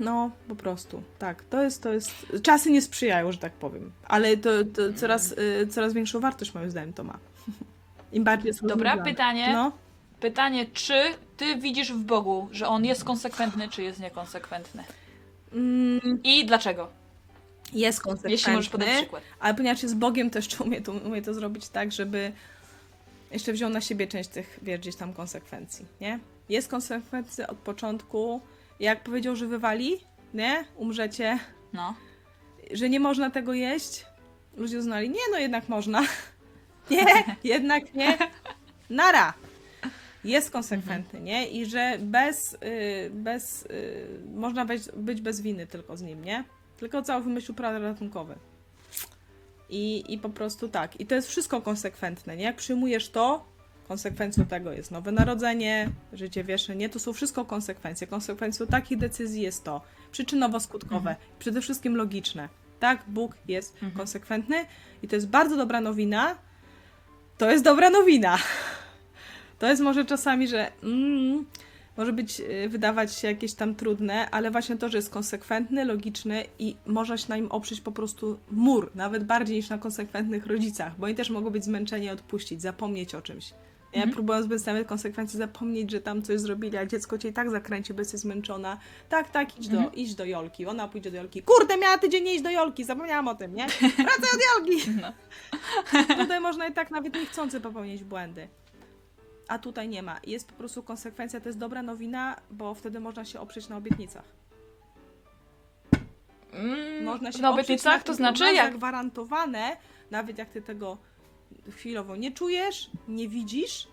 [0.00, 1.44] no, po prostu, tak.
[1.44, 2.26] To jest, to jest.
[2.42, 3.92] Czasy nie sprzyjają, że tak powiem.
[4.04, 7.18] Ale to, to coraz, y, coraz większą wartość, moim zdaniem, to ma.
[8.12, 9.52] Im bardziej jest Dobra, pytanie.
[9.52, 9.72] No.
[10.20, 11.02] Pytanie, czy
[11.36, 14.84] ty widzisz w Bogu, że on jest konsekwentny, czy jest niekonsekwentny?
[15.54, 16.88] Mm, I dlaczego?
[17.72, 18.30] jest konsekwentny.
[18.30, 19.22] Jeśli możesz podać przykład.
[19.40, 22.32] Ale ponieważ jest Bogiem, to jeszcze umie to, umie to zrobić tak, żeby
[23.30, 26.18] jeszcze wziął na siebie część tych, wiesz, gdzieś tam konsekwencji, nie?
[26.48, 28.40] Jest konsekwencja od początku.
[28.80, 30.00] Jak powiedział, że wywali,
[30.34, 30.64] nie?
[30.76, 31.38] Umrzecie,
[31.72, 31.94] No.
[32.70, 34.06] że nie można tego jeść.
[34.56, 36.02] Ludzie uznali, nie, no jednak można.
[36.90, 37.06] Nie,
[37.54, 38.18] jednak nie.
[38.90, 39.34] Nara.
[40.24, 41.46] Jest konsekwentny, nie?
[41.48, 46.44] I że bez, y, bez y, można być, być bez winy tylko z nim, nie?
[46.76, 48.36] Tylko cały wymyślił prawo ratunkowe.
[49.70, 51.00] I, I po prostu tak.
[51.00, 52.44] I to jest wszystko konsekwentne, nie?
[52.44, 53.44] Jak przyjmujesz to,
[53.88, 56.88] konsekwencją tego jest nowe narodzenie, życie wieczne, nie?
[56.88, 58.06] To są wszystko konsekwencje.
[58.06, 59.80] Konsekwencją takich decyzji jest to
[60.12, 62.48] przyczynowo-skutkowe, przede wszystkim logiczne.
[62.80, 63.92] Tak, Bóg jest Mhm.
[63.92, 64.56] konsekwentny
[65.02, 66.36] i to jest bardzo dobra nowina.
[67.38, 68.38] To jest dobra nowina.
[69.64, 71.44] To jest może czasami, że mm,
[71.96, 76.44] może być, y, wydawać się jakieś tam trudne, ale właśnie to, że jest konsekwentny, logiczny
[76.58, 80.92] i można się na nim oprzeć po prostu mur, nawet bardziej niż na konsekwentnych rodzicach,
[80.98, 83.50] bo oni też mogą być zmęczeni odpuścić, zapomnieć o czymś.
[83.50, 83.56] Ja
[83.96, 84.10] Mhm.
[84.14, 87.94] próbując bez nawet konsekwencji zapomnieć, że tam coś zrobili, a dziecko cię i tak zakręci,
[87.94, 88.78] bo jesteś zmęczona.
[89.08, 89.94] Tak, tak, idź do, Mhm.
[89.94, 90.66] idź do Jolki.
[90.66, 91.42] Ona pójdzie do Jolki.
[91.42, 93.66] Kurde, miała tydzień nie iść do Jolki, zapomniałam o tym, nie?
[93.96, 94.90] Wracaj od Jolki!
[95.00, 95.12] No.
[96.16, 98.48] Tutaj można i tak nawet niechcący popełnić błędy.
[99.48, 100.20] A tutaj nie ma.
[100.26, 104.24] Jest po prostu konsekwencja, to jest dobra nowina, bo wtedy można się oprzeć na obietnicach.
[106.52, 108.72] Mm, Można się na obietnicach, na to znaczy jak?
[108.72, 109.76] zagwarantowane,
[110.10, 110.98] nawet jak ty tego
[111.70, 113.88] chwilowo nie czujesz, nie widzisz,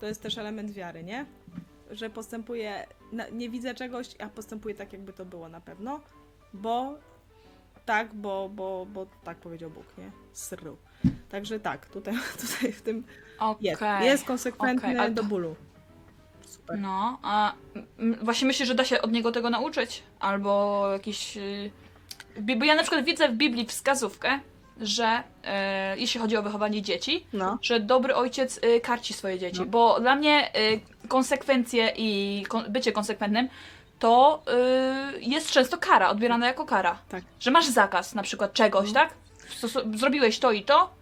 [0.00, 1.26] to jest też element wiary, nie?
[1.90, 2.86] Że postępuje,
[3.32, 6.00] nie widzę czegoś, a postępuje tak, jakby to było na pewno,
[6.52, 6.94] bo
[7.86, 10.10] tak, bo, bo, bo tak powiedział Bóg, nie?
[10.32, 10.76] Sru.
[11.34, 13.04] Także tak, tutaj, tutaj w tym
[13.38, 13.66] Okej.
[13.70, 13.82] jest.
[14.00, 15.56] Jest konsekwentny ale do bólu.
[16.46, 16.78] Super.
[16.78, 17.52] No, a
[18.22, 20.02] właśnie myślę, że da się od niego tego nauczyć.
[20.20, 21.36] Albo jakiś.
[21.36, 21.70] y,
[22.56, 24.40] Bo ja na przykład widzę w Biblii wskazówkę,
[24.80, 27.58] że e, jeśli chodzi o wychowanie dzieci, No.
[27.62, 29.60] że dobry ojciec y, karci swoje dzieci.
[29.60, 29.66] No.
[29.66, 33.48] Bo dla mnie y, konsekwencje i kon- bycie konsekwentnym
[33.98, 34.42] to
[35.16, 36.98] y, jest często kara, odbierana jako kara.
[37.08, 37.24] Tak.
[37.40, 38.94] Że masz zakaz na przykład czegoś, No.
[38.94, 39.14] tak?
[39.94, 40.94] Zrobiłeś to i to,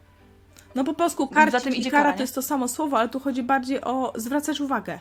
[0.75, 2.99] No po polsku karcić Za tym i idzie kara kara, to jest to samo słowo,
[2.99, 4.99] ale tu chodzi bardziej o zwracać uwagę.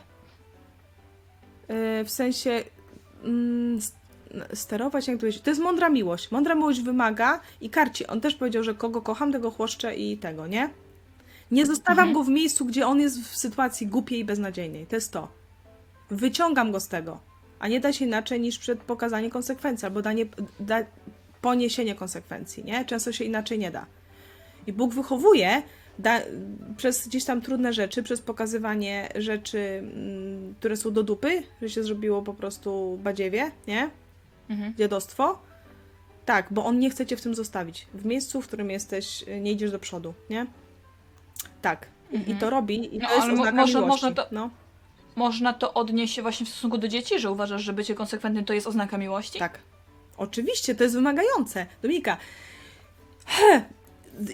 [1.68, 2.64] Yy, w sensie
[3.24, 3.94] mm, s-
[4.54, 5.42] sterować, jak to jest.
[5.42, 6.30] To jest mądra miłość.
[6.30, 8.06] Mądra miłość wymaga i karci.
[8.06, 10.70] On też powiedział, że kogo kocham, tego chłoszczę i tego, nie?
[11.50, 12.12] Nie zostawiam Mhm.
[12.14, 14.86] go w miejscu, gdzie on jest w sytuacji głupiej i beznadziejnej.
[14.86, 15.28] To jest to.
[16.10, 17.18] Wyciągam go z tego.
[17.58, 20.26] A nie da się inaczej niż przed pokazanie konsekwencji, albo danie,
[20.60, 20.78] da,
[21.40, 22.84] poniesienie konsekwencji, nie?
[22.84, 23.86] Często się inaczej nie da.
[24.66, 25.62] I Bóg wychowuje
[25.98, 26.20] da,
[26.76, 31.82] przez gdzieś tam trudne rzeczy, przez pokazywanie rzeczy, mm, które są do dupy, że się
[31.84, 33.90] zrobiło po prostu badziewie, nie?
[34.50, 34.74] Mhm.
[34.78, 35.38] Dziadostwo.
[36.24, 37.86] Tak, bo on nie chce cię w tym zostawić.
[37.94, 40.46] W miejscu, w którym jesteś, nie idziesz do przodu, nie?
[41.62, 41.86] Tak.
[42.12, 42.36] I, Mhm.
[42.36, 43.88] i to robi, i No, to jest oznaka można- miłości.
[44.06, 44.50] można to- No,
[45.16, 48.52] można to odnieść się właśnie w stosunku do dzieci, że uważasz, że bycie konsekwentnym to
[48.52, 49.38] jest oznaka miłości?
[49.38, 49.58] tak.
[50.16, 51.66] Oczywiście, to jest wymagające.
[51.82, 52.16] Dominika,
[53.26, 53.62] he,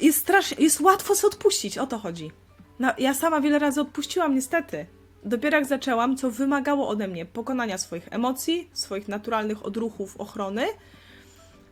[0.00, 2.30] jest strasznie, jest łatwo sobie odpuścić, o to chodzi.
[2.78, 4.86] No, ja sama wiele razy odpuściłam, niestety.
[5.24, 10.66] Dopiero jak zaczęłam, co wymagało ode mnie pokonania swoich emocji, swoich naturalnych odruchów ochrony,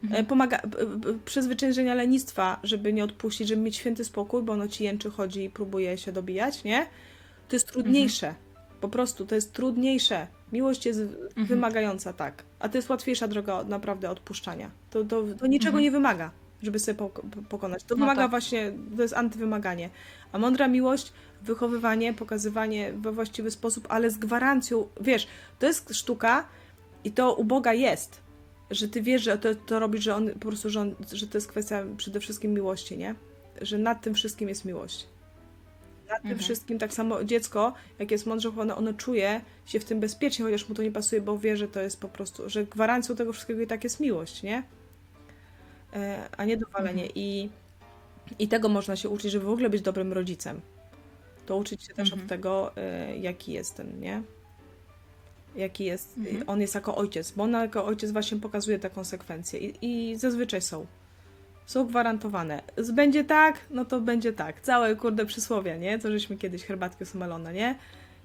[0.05, 0.21] Mhm.
[0.25, 4.69] e, pomaga, p- p- przezwyciężenia lenistwa, żeby nie odpuścić, żeby mieć święty spokój, bo ono
[4.69, 6.87] ci jęczy, chodzi i próbuje się dobijać, nie?
[7.49, 8.35] To jest trudniejsze.
[8.81, 10.27] Po prostu to jest trudniejsze.
[10.53, 11.47] Miłość jest Mhm.
[11.47, 12.43] wymagająca, tak.
[12.59, 14.71] A to jest łatwiejsza droga naprawdę odpuszczania.
[14.91, 15.85] To, to, to niczego Mhm.
[15.85, 16.31] nie wymaga,
[16.63, 17.85] żeby sobie pok- pokonać.
[17.85, 18.31] To No wymaga tak.
[18.31, 19.91] właśnie, to jest antywymaganie.
[20.33, 25.27] A mądra miłość, wychowywanie, pokazywanie we właściwy sposób, ale z gwarancją, wiesz,
[25.59, 26.45] to jest sztuka
[27.05, 28.21] i to u Boga jest,
[28.71, 31.39] że ty wiesz, że to, to robisz, że on po prostu, że, on, że to
[31.39, 33.15] jest kwestia przede wszystkim miłości, nie?
[33.61, 35.07] Że nad tym wszystkim jest miłość.
[36.09, 36.39] Nad tym Mhm.
[36.39, 40.69] wszystkim tak samo dziecko, jak jest mądrze chowane, ono czuje się w tym bezpiecznie, chociaż
[40.69, 43.61] mu to nie pasuje, bo wie, że to jest po prostu, że gwarancją tego wszystkiego
[43.63, 44.63] i tak jest miłość, nie?
[45.95, 47.03] E, a nie dowalenie.
[47.03, 47.13] Mhm.
[47.15, 47.51] I,
[48.39, 50.61] I tego można się uczyć, żeby w ogóle być dobrym rodzicem.
[51.47, 52.23] To uczyć się też Mhm.
[52.23, 54.23] od tego, e, jaki jest ten, nie?
[55.57, 56.45] Jaki jest, Mhm.
[56.47, 59.77] on jest jako ojciec, bo on jako ojciec właśnie pokazuje te konsekwencje i,
[60.11, 60.87] i zazwyczaj są.
[61.67, 62.63] Są gwarantowane.
[62.93, 64.61] Będzie tak, no to będzie tak.
[64.61, 65.99] Całe kurde przysłowie, nie?
[65.99, 67.75] Co żeśmy kiedyś herbatki osumelone, nie?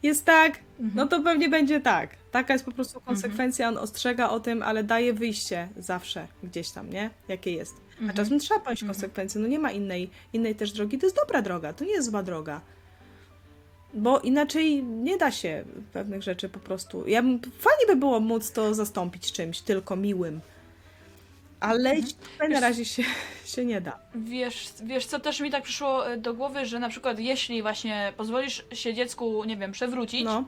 [0.03, 0.91] Jest tak, Mhm.
[0.95, 2.09] no to pewnie będzie tak.
[2.31, 6.89] Taka jest po prostu konsekwencja, on ostrzega o tym, ale daje wyjście zawsze gdzieś tam,
[6.89, 7.09] nie?
[7.27, 7.75] Jakie jest.
[7.97, 8.13] A Mhm.
[8.17, 8.95] czasem trzeba ponieść Mhm.
[8.95, 10.97] konsekwencje, no nie ma innej, innej też drogi.
[10.97, 12.61] To jest dobra droga, to nie jest zła droga.
[13.93, 17.07] Bo inaczej nie da się pewnych rzeczy po prostu.
[17.07, 20.41] Ja bym, fajnie by było móc to zastąpić czymś tylko miłym.
[21.61, 22.51] Ale Mhm.
[22.51, 23.03] na razie się,
[23.55, 23.99] się nie da.
[24.15, 28.13] Wiesz, wiesz, co też mi tak przyszło e, do głowy, że na przykład jeśli właśnie
[28.17, 30.43] pozwolisz się dziecku, nie wiem, przewrócić No,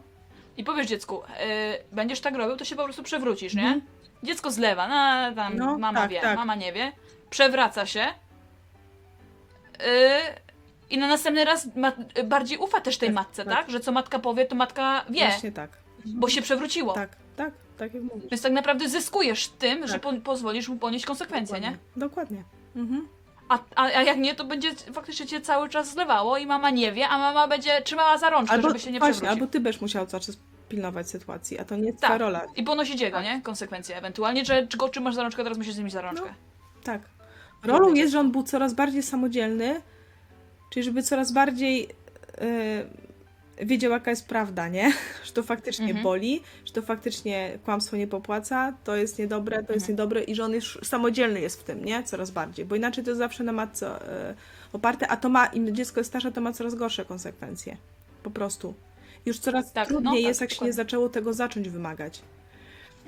[0.58, 3.62] i powiesz dziecku, e, będziesz tak robił, to się po prostu przewrócisz, nie?
[3.64, 3.82] Mhm.
[4.24, 6.36] Dziecko zlewa, no tam No, mama tak, wie, tak.
[6.38, 6.92] mama nie wie,
[7.30, 8.08] przewraca się
[9.80, 10.20] e,
[10.90, 11.92] i na następny raz ma,
[12.26, 13.54] bardziej ufa też tej Tak, matce, tak.
[13.54, 13.70] tak?
[13.70, 15.70] Że co matka powie, to matka wie, właśnie tak.
[16.06, 16.94] bo się przewróciło.
[16.94, 18.30] Tak, tak, tak jak mówisz.
[18.32, 20.02] Więc tak naprawdę zyskujesz tym, że Tak.
[20.02, 21.78] po, pozwolisz mu ponieść konsekwencje, nie?
[21.96, 22.44] Dokładnie.
[22.44, 22.44] Dokładnie.
[22.76, 23.08] Mhm.
[23.50, 26.92] A, a, a jak nie, to będzie faktycznie cię cały czas zlewało i mama nie
[26.92, 29.30] wie, a mama będzie trzymała za rączkę, żeby się nie właśnie, przewrócił.
[29.44, 30.38] albo ty będziesz musiał cały czas
[30.70, 32.10] pilnować sytuacji, a to nie jest Tak.
[32.10, 32.42] twoja rola.
[32.56, 33.26] I ponosić jego, Tak.
[33.26, 33.42] nie?
[33.42, 36.34] Konsekwencje ewentualnie, że czy go trzymasz za rączkę, teraz musisz z nim za rączkę.
[36.84, 37.02] Tak.
[37.64, 39.82] Rolą jest, że on był coraz bardziej samodzielny,
[40.74, 41.90] czyli żeby coraz bardziej
[42.38, 42.46] e,
[43.62, 44.94] wiedział jaka jest prawda, nie?
[45.26, 46.04] Że to faktycznie Mhm.
[46.04, 49.94] boli, że to faktycznie kłamstwo nie popłaca, to jest niedobre, to jest Mhm.
[49.94, 52.04] niedobre i że on już samodzielny jest w tym, nie?
[52.04, 53.88] Coraz bardziej, bo inaczej to jest zawsze na matce
[54.30, 54.36] e,
[54.74, 57.78] oparte, a to ma, im dziecko jest starsze, to ma coraz gorsze konsekwencje.
[58.24, 58.74] Po prostu.
[59.26, 60.74] Już coraz Tak, no trudniej tak, jest, jak się nie dokładnie.
[60.74, 62.22] zaczęło tego zacząć wymagać.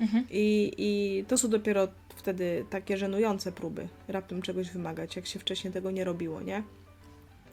[0.00, 0.24] Mhm.
[0.30, 5.72] I, I to są dopiero wtedy takie żenujące próby raptem czegoś wymagać, jak się wcześniej
[5.72, 6.62] tego nie robiło, nie?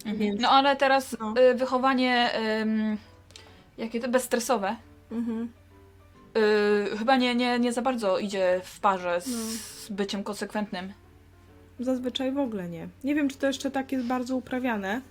[0.05, 0.17] Mhm.
[0.17, 1.33] Więc- No ale teraz No.
[1.51, 2.29] y, wychowanie
[2.61, 2.97] ym,
[3.77, 4.75] jakie to bezstresowe
[5.11, 5.49] Mhm.
[6.93, 9.37] y, chyba nie, nie, nie za bardzo idzie w parze z, No.
[9.85, 10.93] z byciem konsekwentnym.
[11.79, 12.87] Zazwyczaj w ogóle nie.
[13.03, 15.01] Nie wiem, czy to jeszcze tak jest bardzo uprawiane.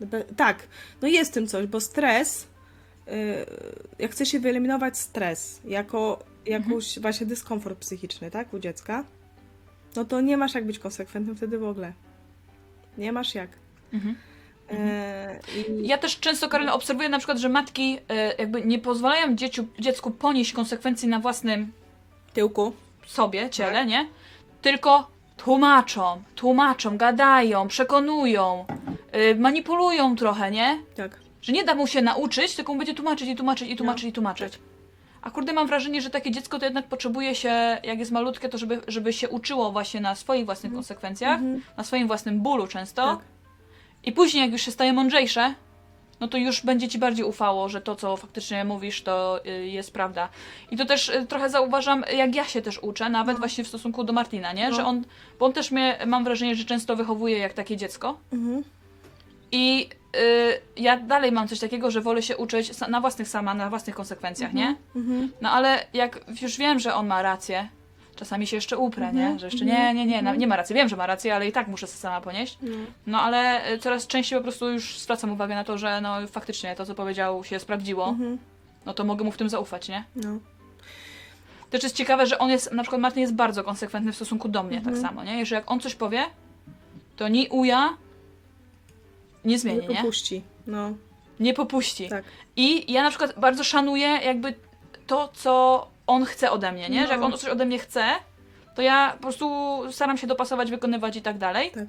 [0.00, 0.66] Be- tak,
[1.02, 2.46] no jest w tym coś, bo stres,
[3.06, 3.12] yy,
[3.98, 9.04] jak chce się wyeliminować stres jako jakąś właśnie dyskomfort psychiczny, tak, u dziecka,
[9.96, 11.92] no to nie masz jak być konsekwentnym wtedy w ogóle.
[12.98, 13.50] Nie masz jak.
[13.92, 14.16] Mhm.
[14.70, 18.00] E, i, Ja też często, Karolina, obserwuję na przykład, że matki y,
[18.38, 21.72] jakby nie pozwalają dzieciu, dziecku ponieść konsekwencji na własnym
[22.32, 22.72] tyłku.
[23.06, 24.08] sobie, ciele, nie?
[24.62, 28.64] Tylko tłumaczą, tłumaczą, gadają, przekonują,
[29.30, 30.78] y, manipulują trochę, nie?
[30.96, 31.20] Tak.
[31.42, 34.12] Że nie da mu się nauczyć, tylko mu będzie tłumaczyć i tłumaczyć i tłumaczyć i
[34.12, 34.58] tłumaczyć.
[35.22, 38.58] A kurde, mam wrażenie, że takie dziecko to jednak potrzebuje się, jak jest malutkie, to
[38.58, 41.62] żeby, żeby się uczyło właśnie na swoich własnych konsekwencjach, Mhm.
[41.76, 43.02] na swoim własnym bólu często.
[43.16, 43.18] Tak.
[44.04, 45.54] I później, jak już się staje mądrzejsze,
[46.20, 49.92] no to już będzie ci bardziej ufało, że to, co faktycznie mówisz, to y, jest
[49.92, 50.28] prawda.
[50.70, 54.04] I to też y, trochę zauważam, jak ja się też uczę, nawet właśnie w stosunku
[54.04, 54.68] do Martina, nie?
[54.68, 54.76] No.
[54.76, 55.04] Że on,
[55.38, 58.18] bo on też mnie, mam wrażenie, że często wychowuje jak takie dziecko.
[58.32, 58.64] Mhm.
[59.52, 59.88] I
[60.76, 64.52] ja dalej mam coś takiego, że wolę się uczyć na własnych sama, na własnych konsekwencjach,
[64.52, 64.76] nie?
[64.96, 65.32] Mhm.
[65.40, 67.68] No ale jak już wiem, że on ma rację,
[68.16, 69.38] czasami się jeszcze uprę, Mhm, nie?
[69.38, 70.38] Że jeszcze mhm, nie, nie, nie, mhm.
[70.38, 70.74] nie ma racji.
[70.74, 72.58] Wiem, że ma rację, ale i tak muszę sama ponieść.
[72.62, 72.76] No.
[73.06, 76.74] No ale y, coraz częściej po prostu już zwracam uwagę na to, że no faktycznie
[76.76, 78.08] to, co powiedział, się sprawdziło.
[78.08, 78.38] Mhm.
[78.86, 80.04] No to mogę mu w tym zaufać, nie?
[80.16, 80.38] No.
[81.70, 84.62] Też jest ciekawe, że on jest, na przykład Martin jest bardzo konsekwentny w stosunku do
[84.62, 84.96] mnie, Mhm.
[84.96, 85.46] tak samo, nie?
[85.46, 86.24] Że jak on coś powie,
[87.16, 87.96] to ni uja
[89.44, 90.42] nie zmieni, Nie popuści.
[90.66, 90.92] No,
[91.40, 92.08] Nie popuści.
[92.08, 92.24] tak.
[92.56, 94.54] I ja na przykład bardzo szanuję jakby
[95.06, 97.00] to, co on chce ode mnie, nie?
[97.00, 97.06] No.
[97.06, 98.04] Że jak on coś ode mnie chce,
[98.74, 99.50] to ja po prostu
[99.90, 101.70] staram się dopasować, wykonywać i tak dalej.
[101.70, 101.84] Tak.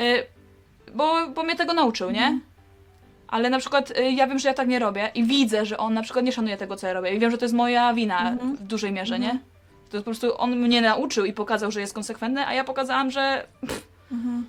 [0.00, 0.26] Y,
[0.94, 2.18] bo, bo mnie tego nauczył, nie?
[2.20, 2.40] Mhm.
[3.28, 5.94] Ale na przykład y, ja wiem, że ja tak nie robię i widzę, że on
[5.94, 7.14] na przykład nie szanuje tego, co ja robię.
[7.14, 8.56] I wiem, że to jest moja wina Mhm.
[8.56, 9.34] w dużej mierze, Mhm.
[9.34, 9.40] nie?
[9.90, 13.46] To po prostu on mnie nauczył i pokazał, że jest konsekwentny, a ja pokazałam, że
[13.60, 14.46] pff, Mhm.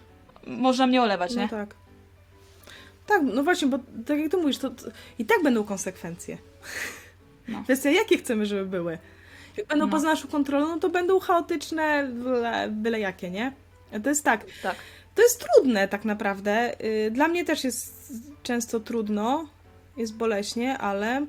[0.47, 1.49] można mnie olewać, No nie?
[1.49, 1.75] tak.
[3.07, 4.83] Tak, no właśnie, bo tak jak ty mówisz, to, to
[5.19, 6.37] i tak będą konsekwencje.
[7.47, 7.61] No.
[7.63, 8.97] Kwestia, jakie chcemy, żeby były.
[9.57, 9.91] Jak będą No.
[9.91, 13.53] poza naszą kontrolą, no to będą chaotyczne, byle, byle jakie, nie?
[14.03, 14.75] To jest tak, Tak.
[15.15, 16.81] to jest trudne tak naprawdę.
[16.85, 19.49] Y, Dla mnie też jest często trudno,
[19.97, 21.25] jest boleśnie, ale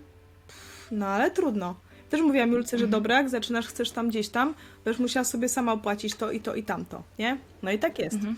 [0.91, 1.75] no ale trudno.
[2.11, 2.91] Też mówiłam Julce, że Mhm.
[3.03, 6.55] dobra, jak zaczynasz, chcesz tam gdzieś tam, będziesz musiała sobie sama opłacić to i to
[6.55, 7.39] i tamto, nie?
[7.63, 8.15] No i tak jest.
[8.17, 8.37] Mhm.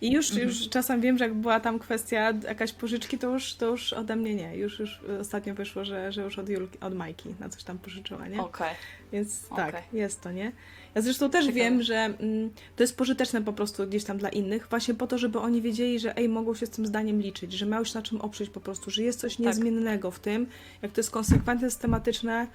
[0.00, 0.48] I już, Mhm.
[0.48, 4.16] już czasem wiem, że jak była tam kwestia jakaś pożyczki, to już, to już ode
[4.16, 4.56] mnie nie.
[4.56, 8.28] Już, już ostatnio wyszło, że, że już od, Julki, od Majki na coś tam pożyczyła,
[8.28, 8.40] nie?
[8.40, 8.74] Okej.
[9.12, 9.72] Więc Okej.
[9.72, 10.52] tak, jest to, nie?
[10.94, 11.64] Ja zresztą też Ciekawe.
[11.64, 15.18] wiem, że mm, to jest pożyteczne po prostu gdzieś tam dla innych, właśnie po to,
[15.18, 18.02] żeby oni wiedzieli, że ej, mogą się z tym zdaniem liczyć, że miał się na
[18.02, 19.46] czym oprzeć po prostu, że jest coś Tak.
[19.46, 20.46] niezmiennego w tym,
[20.82, 22.46] jak to jest konsekwentne, systematyczne.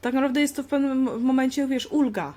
[0.00, 2.34] Tak naprawdę jest to w pewnym momencie, wiesz, ulga.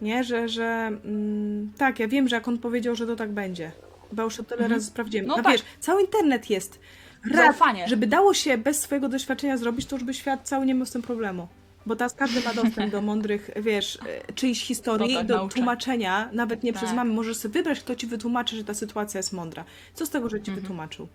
[0.00, 0.64] Nie, że, że
[1.04, 3.72] mm, tak, ja wiem, że jak on powiedział, że to tak będzie.
[4.12, 4.72] Bo już to tyle Mhm.
[4.72, 5.26] razy sprawdziłem.
[5.26, 5.52] No No tak.
[5.52, 6.80] wiesz, cały internet jest.
[7.32, 10.86] Rad, żeby dało się bez swojego doświadczenia zrobić, to już by świat cały nie miał
[10.86, 11.48] z tym problemu.
[11.86, 16.62] Bo teraz każdy ma dostęp do mądrych, wiesz, e, czyjś historii, tak, do tłumaczenia, nawet
[16.62, 16.96] nie przez Tak.
[16.96, 17.14] mamy.
[17.14, 19.64] Możesz sobie wybrać, kto ci wytłumaczy, że ta sytuacja jest mądra.
[19.94, 20.60] Co z tego, że ci Mhm.
[20.60, 21.08] wytłumaczył?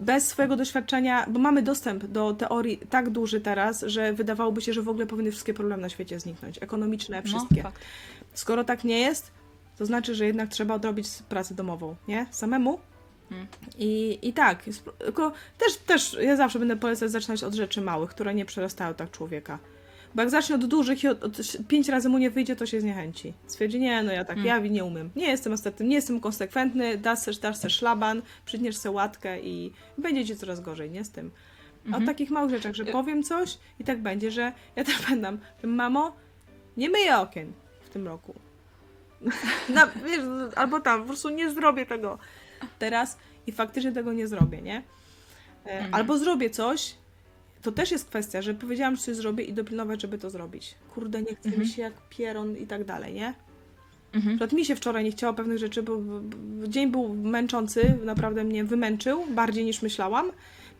[0.00, 4.82] Bez swojego doświadczenia, bo mamy dostęp do teorii tak duży teraz, że wydawałoby się, że
[4.82, 6.58] w ogóle powinny wszystkie problemy na świecie zniknąć.
[6.62, 7.62] Ekonomiczne, wszystkie.
[7.62, 7.72] No.
[8.34, 9.30] Skoro tak nie jest,
[9.78, 12.26] to znaczy, że jednak trzeba odrobić pracę domową, nie?
[12.30, 12.78] Samemu.
[13.30, 13.46] Mm.
[13.78, 14.64] I, I tak,
[14.98, 19.10] tylko też, też ja zawsze będę polecać zaczynać od rzeczy małych, które nie przerastają tak
[19.10, 19.58] człowieka.
[20.14, 21.32] Bo jak zacznie od dużych i od, od
[21.68, 23.34] pięć razy mu nie wyjdzie, to się zniechęci.
[23.46, 24.46] Stwierdzi, nie, no ja tak, Mm.
[24.46, 25.10] ja nie umiem.
[25.16, 29.72] Nie jestem ostatnim, nie jestem konsekwentny, dasz se, dasz se szlaban, przytniesz se łatkę i
[29.98, 31.30] będzie ci coraz gorzej, nie z tym.
[31.86, 32.02] Mhm.
[32.02, 36.16] o takich małych rzeczach, że powiem coś i tak będzie, że ja też będę, mamo,
[36.76, 37.52] nie myję okien
[37.84, 38.34] w tym roku.
[39.74, 40.20] Na, wiesz,
[40.56, 42.18] albo tam, po prostu nie zrobię tego
[42.78, 44.76] teraz i faktycznie tego nie zrobię, nie?
[45.66, 45.94] E, Mhm.
[45.94, 46.94] Albo zrobię coś,
[47.62, 50.74] to też jest kwestia, że powiedziałam, że coś zrobię i dopilnować, żeby to zrobić.
[50.94, 51.60] Kurde, nie chce Mhm.
[51.62, 53.34] mi się jak pieron i tak dalej, nie?
[54.12, 54.36] Mhm.
[54.36, 55.98] Przykład mi się wczoraj nie chciało pewnych rzeczy, bo
[56.68, 60.30] dzień był męczący, naprawdę mnie wymęczył, bardziej niż myślałam.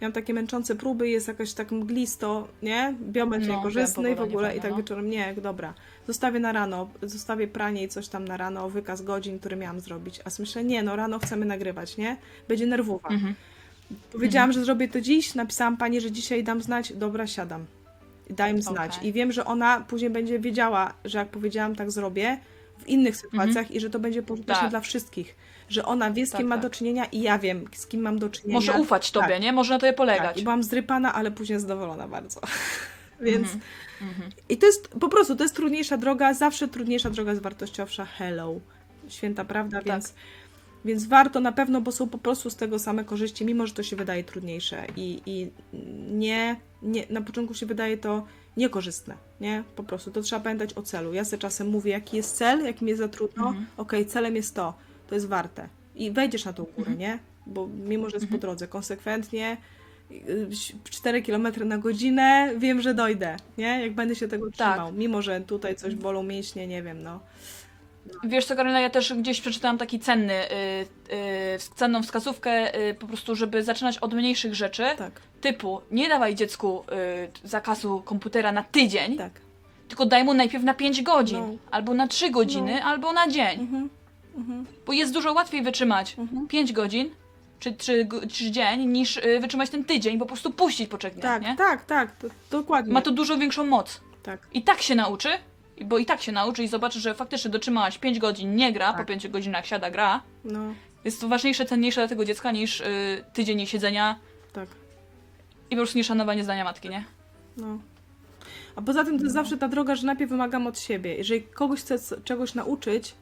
[0.01, 2.95] Miałam takie męczące próby, jest jakaś tak mglisto, nie?
[3.01, 4.77] Biometr No, niekorzystny w ogóle i tak no.
[4.77, 5.75] wieczorem, nie, dobra.
[6.07, 10.21] Zostawię na rano, zostawię pranie i coś tam na rano, wykaz godzin, które miałam zrobić.
[10.25, 12.17] A myślę, nie, no rano chcemy nagrywać, nie?
[12.49, 13.09] Będzie nerwowa.
[13.09, 13.35] Mhm.
[14.13, 17.67] Powiedziałam, że zrobię to dziś, napisałam pani, że dzisiaj dam znać, dobra, siadam.
[18.31, 18.97] Daj im znać.
[18.97, 19.09] Okej.
[19.09, 22.39] I wiem, że ona później będzie wiedziała, że jak powiedziałam, tak zrobię
[22.79, 24.71] w innych sytuacjach i że to będzie pożyteczne Tak.
[24.71, 25.37] dla wszystkich.
[25.69, 26.63] Że ona wie, z kim Tak, ma tak.
[26.63, 28.55] do czynienia i ja wiem, z kim mam do czynienia.
[28.55, 29.43] Może ufać tobie, Tak.
[29.43, 29.53] nie?
[29.53, 30.27] Może na tobie polegać.
[30.29, 32.41] Tak, i byłam zrypana, ale później zadowolona bardzo.
[33.21, 33.61] Więc Mhm.
[34.03, 34.31] Mhm.
[34.49, 38.05] i to jest po prostu, to jest trudniejsza droga, zawsze trudniejsza droga jest wartościowsza.
[38.05, 38.55] Hello.
[39.09, 39.87] Święta prawda, Tak.
[39.87, 40.15] więc,
[40.85, 43.83] więc warto na pewno, bo są po prostu z tego same korzyści, mimo że to
[43.83, 45.51] się wydaje trudniejsze i, i
[46.11, 49.65] nie, nie, na początku się wydaje to niekorzystne, nie?
[49.77, 51.15] Po prostu to trzeba pamiętać o celu.
[51.15, 53.67] Ja sobie czasem mówię, jaki jest cel, jak mi jest za trudno, Mhm.
[53.77, 54.75] okej, celem jest to,
[55.09, 55.69] to jest warte.
[55.97, 56.99] I wejdziesz na tą górę, Mhm.
[56.99, 57.19] nie?
[57.47, 58.41] Bo mimo, że jest po Mhm.
[58.41, 59.57] drodze, konsekwentnie,
[60.91, 63.81] 4 km na godzinę, wiem, że dojdę, nie?
[63.83, 64.55] Jak będę się tego Tak.
[64.55, 64.93] trzymał.
[64.93, 67.21] Mimo, że tutaj coś bolą mięśnie, nie wiem, no.
[68.25, 73.07] Wiesz co, Karolina, ja też gdzieś przeczytałam taki cenny, y, y, cenną wskazówkę, y, po
[73.07, 76.85] prostu, żeby zaczynać od mniejszych rzeczy, Tak, typu nie dawaj dziecku
[77.45, 79.33] y, zakazu komputera na tydzień, tak.
[79.89, 81.57] tylko daj mu najpierw na 5 godzin, No.
[81.71, 82.87] albo na 3 godziny, No.
[82.87, 83.89] albo na dzień, Mhm.
[84.37, 84.67] Mhm.
[84.87, 86.49] bo jest dużo łatwiej wytrzymać Mhm.
[86.49, 87.11] 5 godzin,
[87.61, 91.25] czy 3, czy dzień, niż y, wytrzymać ten tydzień, po prostu puścić po trzech dniach,
[91.25, 91.57] Tak, nie?
[91.57, 92.93] tak, tak, to, dokładnie.
[92.93, 94.01] Ma to dużo większą moc.
[94.23, 95.29] Tak, I tak się nauczy,
[95.85, 98.99] bo i tak się nauczy i zobaczy, że faktycznie dotrzymałaś 5 godzin, nie gra, po
[98.99, 99.07] Tak.
[99.07, 100.23] 5 godzinach siada, gra.
[100.45, 100.61] no,
[101.05, 104.19] Jest to ważniejsze, cenniejsze dla tego dziecka niż y, tydzień siedzenia
[104.53, 104.69] tak,
[105.71, 107.05] i po prostu nieszanowanie zdania matki, nie?
[107.57, 107.79] no.
[108.77, 111.15] A poza tym to jest zawsze ta droga, że najpierw wymagam od siebie.
[111.15, 113.15] Jeżeli kogoś chcę c- czegoś nauczyć,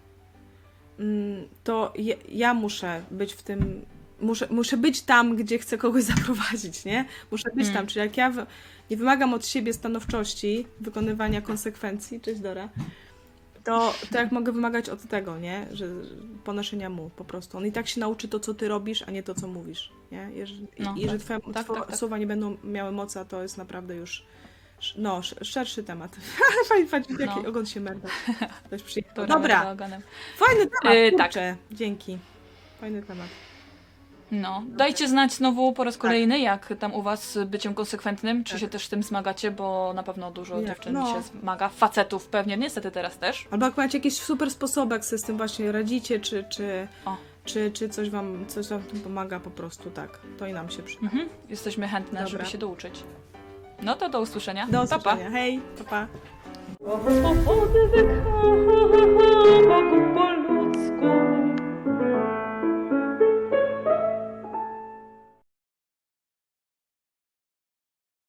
[0.98, 3.84] mm, to ja, ja muszę być w tym,
[4.20, 7.04] muszę, muszę być tam, gdzie chcę kogoś zaprowadzić, nie?
[7.30, 7.74] Muszę być Mm.
[7.76, 8.46] tam, czyli jak ja w,
[8.90, 12.68] nie wymagam od siebie stanowczości, wykonywania konsekwencji, cześć Dora,
[13.64, 15.66] to, to jak mogę wymagać od tego, nie?
[15.72, 15.86] Że
[16.44, 17.58] ponoszenia mu po prostu.
[17.58, 20.30] On i tak się nauczy to, co ty robisz, a nie to, co mówisz, nie?
[20.34, 21.10] Jeżeli, No, I tak.
[21.10, 21.96] że twoje Tak, two- tak, tak.
[21.96, 24.24] słowa nie będą miały mocy, a to jest naprawdę już
[24.96, 26.16] no, sz- szerszy temat.
[26.88, 27.48] Fajnie, jaki No.
[27.48, 28.08] ogon się merda.
[28.66, 29.26] Ktoś przyjechał.
[29.26, 29.76] Dobra.
[30.36, 31.32] Fajny temat, Yy, tak.
[31.72, 32.18] Dzięki.
[32.80, 33.28] Fajny temat.
[34.30, 36.00] No, dajcie znać znowu po raz Tak.
[36.02, 38.60] kolejny, jak tam u was z byciem konsekwentnym, czy Tak.
[38.60, 41.06] się też z tym zmagacie, bo na pewno dużo Nie, dziewczyn no.
[41.14, 43.48] się zmaga, facetów pewnie, niestety teraz też.
[43.50, 47.16] Albo jak macie jakieś super sposoby, jak sobie z tym właśnie radzicie, czy, czy, O.
[47.44, 50.18] czy, czy coś wam coś wam w tym pomaga po prostu, tak.
[50.38, 51.02] To i nam się przyda.
[51.02, 51.28] Mhm.
[51.48, 52.30] Jesteśmy chętne, Dobra.
[52.38, 53.04] żeby się douczyć.
[53.82, 54.66] No to do usłyszenia.
[54.66, 55.12] Do Pa, pa.
[55.14, 55.30] usłyszenia.
[55.30, 56.06] Hej, pa pa.
[56.76, 58.78] Swobody wykochać.